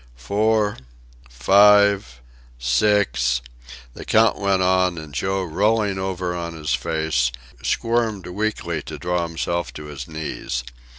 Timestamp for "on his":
6.35-6.73